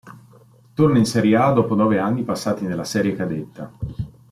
Torna 0.73 0.97
in 0.97 1.05
Serie 1.05 1.35
A 1.37 1.51
dopo 1.51 1.75
nove 1.75 1.99
anni 1.99 2.23
passati 2.23 2.65
nella 2.65 2.85
serie 2.85 3.13
cadetta. 3.13 3.71